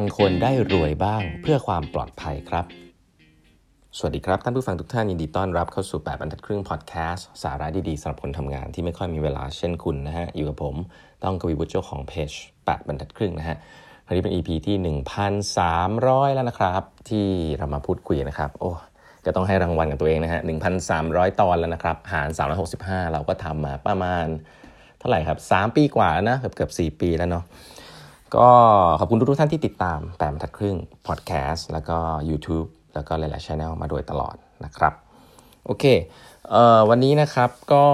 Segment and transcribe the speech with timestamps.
[0.00, 2.64] บางคนได้รวยบ้างเพื่อความปลอดภัยครับ
[3.98, 10.74] สวัสดีครับ ท่านผู้ฟังทุกท่านยินดีต้อนรับเข้าสู่ 8บรรทัดครึ่งพอดแคสต์สาระดีๆสำหรับคนทำงานที่ไม่ค่อยมีเวลาเช่นคุณนะฮะ อยู่กับผม
[11.24, 13.56] ต้องกวีบุตรเจ้าของเพจ8บรรทัดครึ่งนะฮะ
[14.06, 14.98] วันนี้เป็น EP ที่
[15.64, 17.26] 1,300 แล้วนะครับ ที่
[17.58, 18.70] เรามาพูดคุยนะครับ โอ้
[19.24, 20.40] ก็ต้องให้รางวัลกับตัวเองนะฮะ
[20.90, 22.28] 1,300 ตอนแล้วนะครับ หาร
[22.70, 24.26] 365 เราก็ทำมาประมาณ
[24.98, 27.46] เท่าไหร่ครับ 3 ปีกว่านะเกือบเกือบ4ปีแล้วเนาะ
[28.36, 28.48] ก็
[29.00, 31.98] ขอบคุณทุกท่านที่ติดตามแปมทัดครึ่งพอดแคสต์แล้วก็
[32.30, 34.92] YouTube แล้วก็หลายๆช anel มาโดยตลอดนะครับ
[35.66, 35.84] โอเค
[36.50, 37.84] เอ่อวันนี้นะครับก็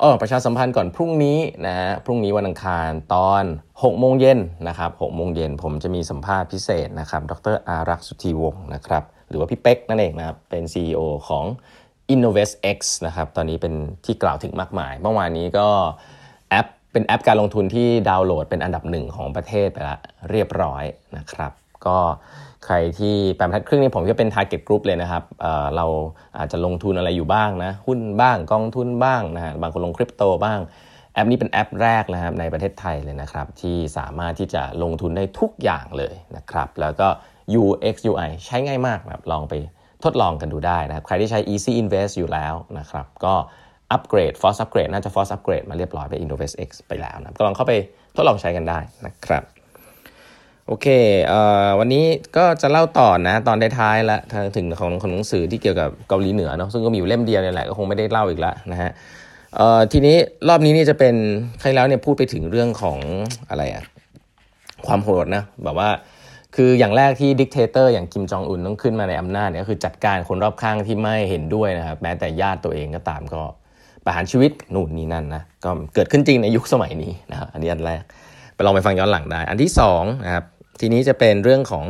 [0.00, 11.44] เออประชาสัมพันธ์ก่อนพรุ่งนี้นะฮะพรุ่งนี้วันอังคารตอน6โมงเย็นนะครับ6โมงเย็นผมจะมีสัมภาษณ์พิเศษนะครับ ดรอารักษ์สุธีวงศ์นะครับ หรือว่าพี่เป๊กนั่นเองนะครับเป็น CEO ของ
[12.14, 15.68] Innovest X นะครับ ตอนนี้เป็นที่กล่าวถึงมากมาย เมื่อวานนี้ก็
[16.96, 19.98] เป็นแอปการลงทุนที่ดาวน์โหลดเป็นอันดับหนึ่งของประเทศไปแล้ว
[20.30, 20.84] เรียบร้อย
[21.16, 21.52] นะครับ
[21.86, 21.98] ก็
[22.64, 25.86] ใครที่แปมทัดครึ่งนี้ผมก็เป็น target group เลยนะครับเเรา
[26.38, 30.58] อาจจะลงทุนอะไรอยู่บ้างนะ หุ้นบ้างกองทุนบ้างนะฮะบางคนลงคริปโตบ้าง
[31.14, 37.08] แอปนี้เป็นแอปแรกนะครับในประเทศไทยเลยนะครับ ที่สามารถที่จะลงทุนได้ทุกอย่างเลยนะครับ แล้วก็
[37.60, 39.54] UX UI ใช้ง่ายมากนะครับลองไป
[40.04, 43.34] ทดลองกันดูได้นะครับ ใครที่ใช้ Easy Invest อยู่แล้วนะครับ ก็
[43.92, 47.72] อัปเกรด Force Upgrade น่าจะ Force Upgrade มาเรียบร้อยไป Innovest X ไปแล้วนะก็ลองเข้าไป
[48.16, 49.44] ทดลองใช้กันได้นะครับ
[50.66, 50.86] โอเค
[51.26, 52.04] เอ่อวันนี้
[52.36, 54.20] ก็จะเล่าต่อนะ ตอนท้ายๆแล้ว
[54.56, 58.90] ถึงของของหนังสือที่เกี่ยวกับเกาหลีเหนือเนาะซึ่งก็มีอยู่เล่มเดียวเนี่ยแหละก็คงไม่ได้เล่าอีกแล้วนะฮะ
[59.56, 60.16] เอ่อทีนี้
[60.48, 61.14] รอบนี้นี่จะเป็น
[61.60, 62.98] ใครแล้วเนี่ยพูดไปถึงเรื่องของ
[63.50, 63.84] อะไรอะ
[64.86, 65.88] ความโหดนะแบบว่า
[66.56, 73.42] คืออย่างแรกที่ dictator อย่างคิมจองอุนต้องขึ้นมาในอำนาจเนี่ยก็คือจัดการคนรอบข้างที่ไม่เห็นด้วยนะครับแม้แต่ญาติตัวเองก็ตามก็
[74.06, 78.02] ประหารชีวิตนู่นนี่นั่นนะก็เกิดขึ้นจริงในยุคสมัยนี้นะครับอันนี้อันแรก
[78.54, 80.44] ไปลองไปฟังย้อนหลังได้ อันที่2นะครับ
[80.80, 81.84] ทีนี้จะเป็นเรื่องของ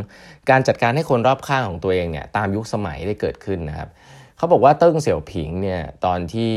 [0.51, 3.89] การจัดการให้คนรอบข้างของตัวเองเนี่ยตามยุคสมัยได้เกิดขึ้นนะครับ
[4.37, 6.51] เขาบอกว่าเติ้งเสี่ยวผิงเนี่ยตอนที่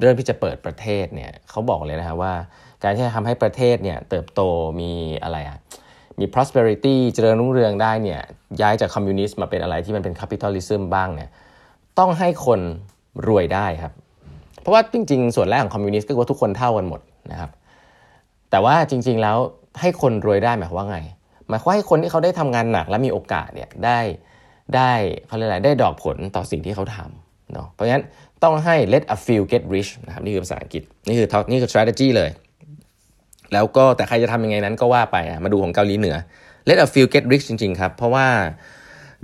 [0.00, 2.34] เริ่มที่จะเปิดประเทศเนี่ยเขาบอกเลยนะครับว่า
[2.82, 4.40] การที่จะทำให้ประเทศเนี่ยเติบโต
[4.80, 4.92] มี
[5.22, 5.58] อะไรอะ
[6.18, 8.20] มี prosperity เจริญรุ่งเรืองได้เนี่ย
[8.60, 11.30] ย้ายจากคอมมิวนิสต์มาเป็นอะไรที่มันเป็น capitalism บ้างเนี่ย
[11.98, 12.60] ต้องให้คน
[13.28, 13.92] รวยได้ครับ
[14.60, 17.00] เพราะว่าจริง ๆ ส่วนแรกของคอมมิวนิสต์ก็คือว่าทุกคนเท่ากันหมด
[17.30, 17.50] นะครับ
[18.50, 19.36] แต่ว่าจริง ๆ แล้ว
[19.80, 20.98] ให้คนรวยได้หมายความว่าไง
[21.48, 23.98] หมายความว่าให้คนที่เขาได้ทำงานหนักและมีโอกาสเนี่ยได้
[24.76, 24.92] ได้
[25.26, 28.04] เขาเรียกอะไรได้ดอกผลต่อสิ่งที่เขาทำเนาะเพราะฉะนั้น
[28.42, 32.30] ต้องให้ let a few get rich นะครับนี่คือภาษาอังกฤษนี่คือนี่คือ strategy เลย
[33.52, 36.16] แล้วก็แต่ใครจะทำยังไงนั้นก็ว่าไปมาดูของเกาหลีเหนือ
[36.68, 38.26] let a few get rich จริง ๆ ครับ เพราะว่า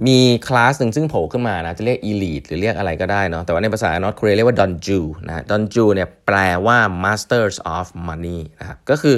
[0.06, 6.36] มีคลาสหนึ่งซึ่งโผล่ขึ้นมานะจะเรียก elite หรือเรียกอะไรก็ได้เนาะแต่ว่าในภาษา North Korea เรียกว่า donju นะ donju เนี่ยแปล
[6.66, 9.16] ว่า masters of money นะครับก็คือ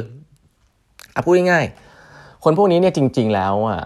[1.15, 3.83] อพูดง่ายๆคนพวกนี้เนี่ยจริง ๆ แล้วอะ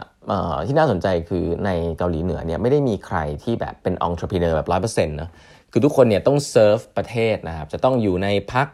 [0.67, 5.31] ที่น่าสนใจคือในเกาหลีเหนือเนี่ยไม่ได้มีใครที่แบบเป็น entrepreneur แบบร้อยเปอร์เซ็นต์นะ
[5.73, 8.67] คือทุกคนเนี่ยต้องเซิร์ฟประเทศนะครับจะต้องอยู่ในพัก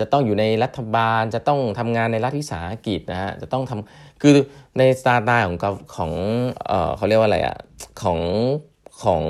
[0.00, 4.34] จะต้องอยู่ในรัฐบาล จะต้องทำงานในรัฐวิสาหกิจนะฮะจะต้องทำคือ
[4.78, 5.56] ในสไตล์ของ
[5.96, 6.10] ของ
[6.66, 7.56] เออเขาเรียกว่าอะไรอะ
[8.02, 8.20] ของ
[9.02, 9.22] ของ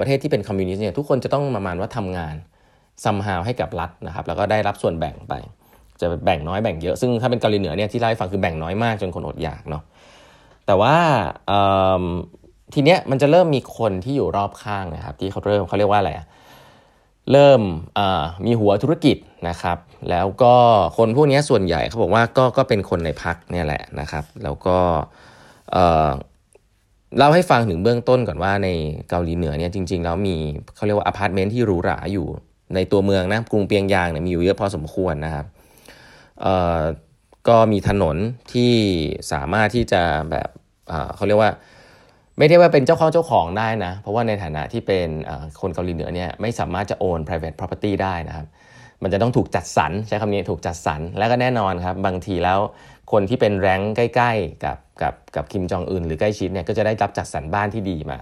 [0.00, 2.34] ประเทศที่เป็นคอมมิวนิสต์เนี่ยทุกคนจะต้องประมาณว่าทำงาน
[3.04, 5.34] ซัมฮาวให้กับรัฐนะครับ แล้วก็ได้รับส่วนแบ่งไป
[6.00, 9.82] จะแบ่งน้อยแบ่งเยอะซึ่งถ้าเป็นเกาหลีเหนือเนี่ยที่เล่าให้ฟังคือแบ่งน้อยมากจนคนอดอยากเนาะ
[10.66, 10.96] แต่ว่า
[12.74, 16.26] ทีเนี้ยมันจะเริ่มมีคนที่อยู่รอบข้างนะครับ ที่เขาเริ่มเขาเรียกว่าอะไรอะ
[17.32, 17.60] เริ่ม
[18.46, 19.16] มีหัวธุรกิจ
[19.48, 19.78] นะครับ
[20.10, 20.54] แล้วก็
[20.96, 24.78] คนพวกนี้ส่วนใหญ่เขาบอกว่าก็ก็เป็นคนในพรรคเนี่ยแหละนะครับ แล้วก็
[27.16, 28.68] เล่าให้ฟังถึงเบื้องต้นก่อนว่าใน
[29.08, 30.36] เกาหลีเหนือเนี่ยจริง ๆ แล้วมี
[30.76, 32.26] เขาเรียกว่าอพาร์ตเมนต์ที่หรูหราอยู่
[32.74, 35.46] ในตัวเมืองนะกรุงเปียงยางเนี่ยมีอยู่เยอะพอสมควรนะครับ
[37.48, 38.16] ก็มีถนน
[38.52, 38.72] ที่
[39.32, 40.48] สามารถที่จะแบบ
[41.16, 41.52] เขาเรียกว่า
[42.38, 45.08] ไม่ได้ว่าเป็นเจ้าของเจ้าของได้นะ เพราะว่าในฐานะที่เป็น
[45.60, 48.46] คนเกาหลีเหนือเนี่ยไม่สามารถจะโอน private property ได้นะครับ
[49.02, 52.58] มันจะต้องถูกจัดสรรใช้คำนี้ถูกจัดสรรแล้วก็แน่นอนครับบางทีแล้ว
[53.12, 58.18] คนที่เป็นแรงใกล้ๆกับกับกับคิมจองอึนหรือใกล้ชิดเนี่ยก็จะได้รับจัดสรรบ้านที่ดีมา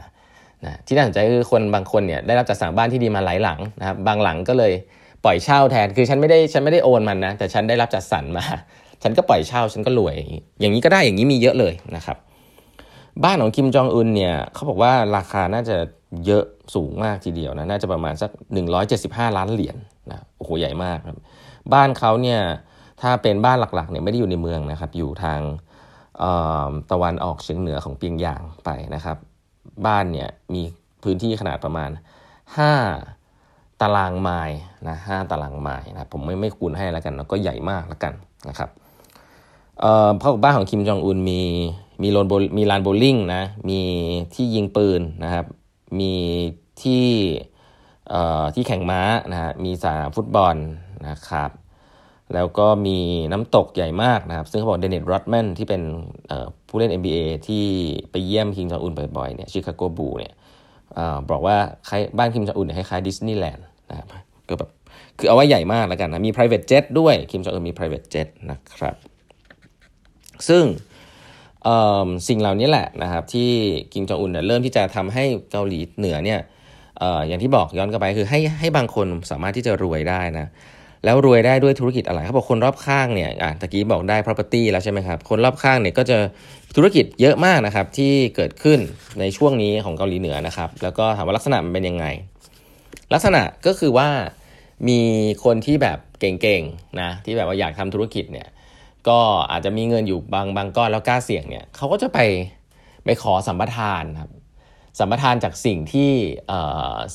[0.64, 4.72] นะที่น่าสนใจคือคนบางคนเนี่ยได้รับจัดสรรบ้านที่ดีมาหลายหลังนะครับบางหลังก็เลย
[5.24, 8.44] ปล่อยเช่าแทนคือฉันไม่ได้ฉันไม่ได้โอนมันนะแต่ฉันได้รับจัดสรรมา
[9.02, 10.16] ฉันก็ปล่อยเช่าฉันก็รวย
[10.60, 12.16] อย่างนี้ก็ได้อย่างนี้มีเยอะเลยนะครับ
[13.22, 15.76] บ้านของคิมจองอึนเนี่ยเขาบอกว่าราคาน่าจะ
[16.26, 16.44] เยอะ
[16.74, 18.30] สูงมากทีเดียวนะน่าจะประมาณสัก
[18.84, 21.18] 175 ล้านเหรียญนนะโอ้โหใหญ่มากครับ
[21.72, 22.40] บ้านเขาเนี่ย
[23.00, 25.40] ถ้าเป็นบ้านหลักๆเนี่ยไม่ได้อยู่ในเมืองนะครับ อยู่ทาง
[26.90, 29.16] ตะวันออกเฉียงเหนือของเปียงยางไปนะครับ
[29.86, 30.62] บ้านเนี่ยมี
[31.02, 31.90] พื้นที่ขนาดประมาณ
[32.84, 34.58] 5 ตารางไมล์
[34.88, 38.12] นะหตารางไมล์นะผมไม่ไม่คูณให้แล้วกันแล้วก็ใหญ่มากแล้วกัน
[38.48, 38.70] นะครับ
[39.80, 41.42] เอ่อพ่อบ้านของคิมจองอุนมี
[42.04, 42.26] มีโลน
[42.58, 43.80] มีลานโบลิ่งนะมี
[44.34, 45.46] ที่ยิงปืนนะครับ
[46.00, 46.12] มี
[46.82, 47.06] ที่
[48.54, 50.56] ที่แข่งม้านะฮะมีสนามฟุตบอล
[51.08, 51.50] นะครับ
[52.34, 52.98] แล้วก็มี
[53.32, 55.82] น้ำตกใหญ่มากนะครับ ซึ่งเขาบอกเดนิสโรดแมนที่เป็น
[56.68, 57.64] ผู้เล่น NBA ที่
[58.10, 60.34] ไปเยี่ยมคิมจองอุนบ่อยๆเนี่ย Chicago Bulls เนี่ย
[61.30, 61.56] บอกว่า
[62.18, 64.08] บ้านคิมจองอุนคล้ายๆดิสนีย์แลนด์นะครับ
[64.48, 64.70] ก็แบบ
[65.18, 68.94] คือเอาไว้ใหญ่มากแล้วกันนะ มี private jet ด้วย คิมจองอุนมี private jet นะครับ
[70.48, 70.64] ซึ่ง
[72.28, 73.50] สิ่งเหล่านี้แหละนะครับที่
[73.92, 76.40] คิมจองอุนเริ่มที่จะทำให้เกาหลีเหนือเนี่ย
[77.28, 80.46] อย่างที่บอกย้อนกลับไปคือให้ให้บางคนสามารถที่จะรวยได้นะ
[81.04, 86.16] แล้วรวยได้ด้วยธุรกิจอะไรเขาบอกคนรอบข้างเนี่ยอะตะกี้บอกได้ property แล้วใช่ไหมครับ คนรอบข้างเนี่ยก็จะ
[86.76, 88.78] ธุรกิจเยอะมากนะครับที่เกิดขึ้น
[89.20, 92.06] ในช่วงนี้ของเกาหลีเหนือนะครับ แล้วก็ถามว่าลักษณะมันเป็นยังไง
[93.12, 94.08] ลักษณะก็คือว่า
[94.88, 95.00] มี
[95.44, 98.46] คนที่แบบเก่งๆนะที่แบบว่าอยากทำธุรกิจเนี่ย
[99.08, 99.20] ก็
[99.50, 102.18] อาจจะมีเงินอยู่บางบางก้อนแล้วกล้าเสี่ยงเนี่ยเขาก็จะไป
[103.04, 104.30] ไปขอสัมปทานครับ
[104.98, 106.12] สัมปทานจากสิ่งที่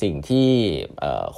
[0.02, 0.50] สิ่งที่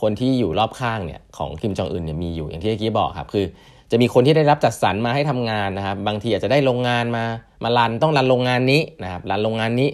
[0.02, 3.46] คนที่อยู่รอบข้างเนี่ยของคิมจองอึนเนี่ยมีอยู่อย่างที่เมื่อกี้บอกครับคือ
[3.92, 7.24] จะมีคนที่ได้รับจัดสรรมาให้ทำงานนะครับ บางทีอาจจะได้โรงงานมา
[7.64, 9.90] มารันต้องรันโรงงานนี้นะครับรันโรงงานนี้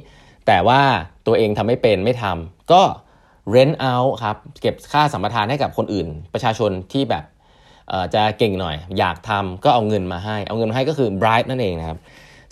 [0.47, 0.81] แต่ว่า
[1.27, 2.81] ตัวเองทำไม่เป็นไม่ทำก็
[3.53, 7.23] rent out ครับเก็บค่าสัมปทานให้กับคนอื่น ประชาชนที่แบบ
[8.15, 11.97] จะเก่งหน่อย อยากทำก็เอาเงินมาให้ เอาเงินมาให้ก็คือ bribe นั่นเองนะครับ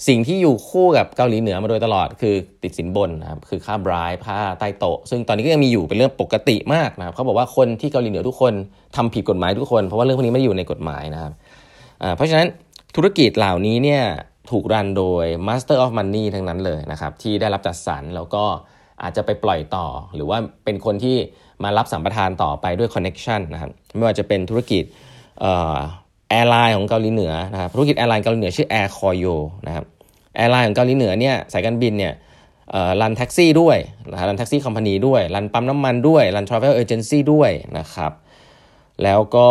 [0.08, 8.54] สิ่งที่อยู่คู่กับเกาหลีเหนือมาโดยตลอดคือติดสินบนนะครับคือค่าบรายค่าใต้โต๊ะซึ่งตอนนี้ก็ยังมีอยู่เป็นเรื่องปกติมากนะครับเขาบอกว่าคนที่เกาหลีเหนือทุกคน
[8.96, 11.32] ทำผิดกฎหมายทุกคนเพราะว่าเรื่องพวกนี้ไม่อยู่ในกฎหมายนะครับ
[12.16, 12.48] เพราะฉะนั้น
[12.96, 14.04] ธุรกิจเหล่านี้เนี่ย
[14.52, 18.44] ถูก run โดย Master of Money ทั้งนั้นเลยนะครับที่ได้รับจัดสรรแล้วก็
[19.04, 19.86] อาจจะไปปล่อยต่อ
[20.16, 21.18] หรือว่าเป็นคนที่
[21.64, 24.84] มารับสัมปทานต่อไปด้วย connection นะครับไม่ว่าจะเป็นธุรกิจ
[26.30, 29.36] airline ของเกาหลีเหนือนะครับธุรกิจ airline เกาหลีเหนือชื่อ Air Koryo
[29.68, 29.86] นะครับ
[30.36, 32.14] airline ของเกาหลีเหนือเนี่ยสายการบินเนี่ย
[33.02, 33.78] run แท็กซี่ด้วย
[34.12, 38.12] นะ run taxi company ด้วย run ปั๊มน้ำมันด้วย run travel agency ด้วยนะครับ
[39.04, 39.50] แล้วก็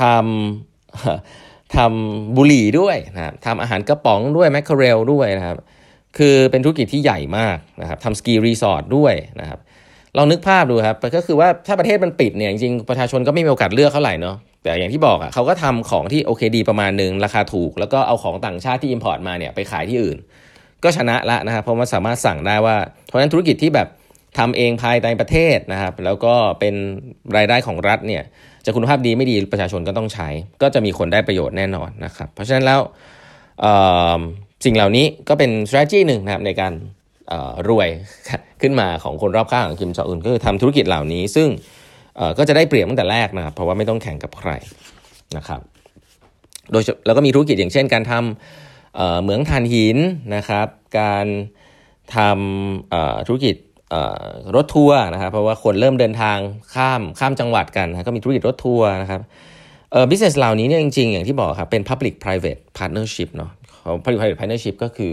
[0.00, 5.58] ทำทำบุหรี่ด้วยนะครับทำอาหารกระป๋องด้วย mackerel ด้วยนะครับ
[6.18, 9.58] คือเป็นธุรกิจที่ใหญ่มากนะครับทำสกีรีสอร์ทด้วยนะครับ
[10.16, 20.18] ลองนึกภาพดูครับก็คือว่าถ้าประเทศมันปิดเนี่ยจริงประชาชนก็ไม่มีโอกาสเลือกเท่าไหร่เนาะแต่อย่างที่บอกอะเขาก็ทำของที่โอเคดีประมาณหนึ่งราคาถูก แล้วก็เอาของต่างชาติที่ import มาเนี่ยไปขายที่อื่น
[20.84, 22.76] ก็ชนะละนะครับเพราะว่าสามารถสั่งได้ว่า
[23.06, 23.88] เพราะฉะนั้นธุรกิจที่แบบ
[24.38, 26.74] ทำเองภายในประเทศนะครับ แล้วก็เป็น
[27.36, 28.22] รายได้ของรัฐเนี่ย
[28.64, 30.28] จะคุณภาพดีไม่ดีประชาชนก็ต้องใช้
[30.62, 32.80] ก็จะมีคนได้ประโยชน์แน่นอนนะครับ เพราะฉะนั้นแล้ว
[34.64, 36.72] สิ่งเหล่านี้ก็เป็น strategy หนึ่งนะครับในการ
[37.68, 37.88] รวย
[38.62, 41.48] ขึ้นมาของคนรอบข้างของคิมจองอึนก็คือทำธุรกิจเหล่านี้ ซึ่ง
[42.38, 44.50] ก็จะได้เปรียบตั้งแต่แรกนะครับ เพราะว่าไม่ต้องแข่งกับใคร
[45.36, 45.60] นะครับ
[46.72, 49.98] โดยแล้วก็มีธุรกิจอย่างเช่น การทำเหมืองถ่านหิน
[50.36, 50.66] นะครับ
[51.00, 51.26] การ
[52.16, 53.56] ทำธุรกิจ
[54.56, 56.38] รถทัวร์นะครับเพราะว่าคนเริ่มเดินทาง
[56.74, 59.20] ข้ามข้ามจังหวัดกันนะก็มีธุรกิจรถทัวร์นะครับ
[59.92, 63.50] เอ่อ business เหล่านี้เนี่ยจริงๆ อย่างที่บอกครับเป็น public private partnership เนาะ
[64.04, 65.12] public private partnership ก็คือ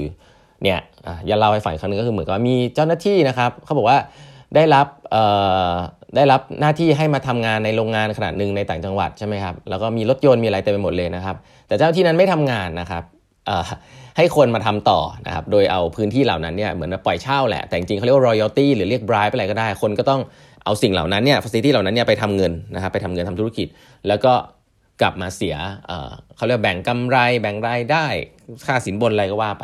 [0.64, 0.80] เนี่ย
[1.28, 3.98] อย่าเล่าให้ฝ่ายครั้งนึงก็คือเหมือนกับมีเจ้าหน้าที่นะครับเขาบอกว่า
[4.56, 4.88] ได้รับ
[6.16, 11.36] ได้รับหน้าที่ให้มาทำงานในโรงงานขนาดหนึ่งในต่างจังหวัดใช่ไหมครับแล้วก็มีรถยนต์มีอะไรเต็มไปหมดเลยนะครับ
[11.68, 13.04] แต่เจ้าที่นั้นไม่ทำงานนะครับ
[14.18, 20.22] ให้คนมาทำต่อนะครับโดยเอาพื้นที่เหล่านั้นเนี่ยเหมือนปล่อยเช่าแหละแต่จริงเขาเรียกว่า royalty หรือเรียก bribe อะไรก็ได้ คนก็ต้อง
[20.66, 23.68] เอาสิ่งเหล่านั้นเนี่ย facility เหล่านั้นเนี่ยไปทำเงินนะครับไปทำเงินทำธุรกิจ
[24.08, 24.34] แล้วก็
[25.02, 25.56] กลับมาเสีย
[26.36, 28.06] เขาเรียกแบ่งกำไร แบ่งรายได้
[28.66, 29.64] ค่าสินบนอะไรก็ว่าไป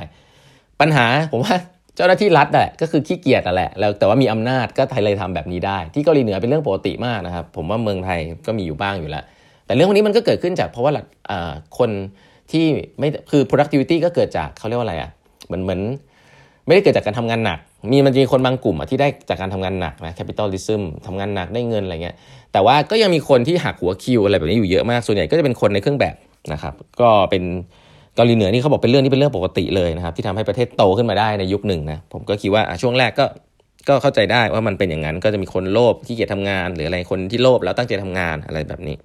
[0.84, 1.56] ปัญหาผมว่า
[1.96, 9.24] เจ้าหน้าที่รัฐแหละก็คือขี้เกียจแหละแล้วแต่ว่ามีอำนาจก็ไทยเลยทำแบบนี้ได้ ที่เกาหลีเหนือเป็นเรื่องปกติมากนะครับ ผมว่าเมืองไทยก็มีอยู่บ้างอยู่แล้ว
[9.66, 10.92] แต่เรื่องพวกนี้มันก็เกิดขึ้นจากเพราะว่า
[11.78, 11.90] คน
[12.52, 12.66] ที่
[13.00, 15.10] ไม่คือ productivity ก็เกิดจากเขาเรียกว่าอะไรอะ
[15.48, 15.82] เหมือนเหมือน
[16.66, 17.60] ไม่ได้เกิดจากการทำงานหนัก
[17.92, 22.16] มีมันมีคนบางกลุ่มที่ได้จากการทำงานหนักนะ capitalism ทำงานหนักได้เงินอะไรเงี้ย
[22.54, 26.16] แต่ว่าก็ยังมีคนที่หักหัวคิวอะไรแบบนี้อยู่เยอะมาก ส่วนใหญ่ก็จะเป็นคนในเครื่องแบบ
[26.54, 27.44] นะครับ ก็เป็น
[28.16, 33.26] เกาหลีเหนือนี่เขาบอกเป็นเรื่องที่เป็นเรื่องปกติเลยนะครับที่ทำให้ประเทศโตขึ้นมาได้ในยุคหนึ่งนะผมก็คิดว่าช่วงแรกก็
[33.90, 38.96] ก็เข้าใจได้ว่ามันเป็นอย่างนั้นก็จะมีคนโลภที่เกียจทำงาน หรืออะไรคนที่โลภแล้วตั้งใจทำงานอะไรแบบนี้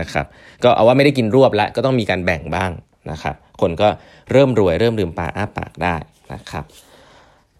[0.00, 0.26] นะครับ
[0.64, 2.70] ก็เอาว่าไม่ได้กินรวบแล้วก็ต้องมีการแบ่งบ้าง
[3.10, 3.88] นะครับคนก็
[4.32, 5.96] เริ่มรวยเริ่มลืมตาอ้าปากได้
[6.32, 6.64] นะครับ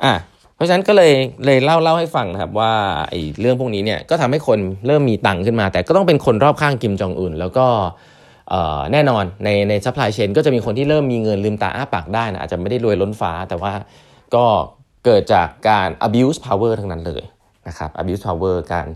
[0.05, 0.15] อะ
[0.55, 1.13] เพราะฉะนั้นก็เลย
[1.47, 2.73] เลยเล่าเล่าให้ฟังนะครับว่า
[3.11, 7.67] ไอ้เรื่องพวกนี้เนี่ยก็ทำให้คนเริ่มมีตังค์ขึ้นมา แต่ก็ต้องเป็นคนรอบข้างคิมจองอุนแล้วก็
[8.93, 13.73] แน่นอนในใน supply chain ก็จะมีคนที่เริ่มมีเงินลืมตาอ้าปากได้นะอาจจะไม่ได้รวยล้นฟ้า แต่ว่า
[14.35, 14.45] ก็
[15.05, 17.23] เกิดจากการ abuse power ทั้งนั้นเลย
[17.69, 18.87] นะครับ abuse power การ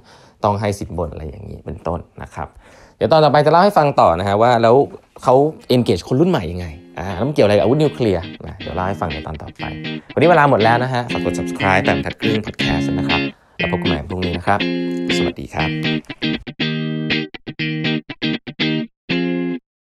[0.45, 2.49] ต้องให้สินบนอะไรอย่างนี้เป็นต้นนะครับ
[2.97, 4.75] เดี๋ยวตอนต่อไปจะเล่าให้ฟังต่อนะฮะว่าแล้ว
[5.23, 5.35] เขา
[5.75, 6.67] engage คนรุ่นใหม่ยังไง
[6.99, 9.65] อ่าแล้วมันเกี่ยวอะไรกับอาวุธนิวเคลียร์นะเดี๋ยวเล่าให้ฟังในตอนต่อไป
[10.15, 13.21] วันนี้เวลาหมดแล้วนะฮะฝากกด subscribe แต่ทัดครึ่ง podcast นะครับ
[13.59, 14.61] แล้วพบกันใหม่พรุ่งนี้นะครับ
[15.19, 15.69] สวัสดีครับ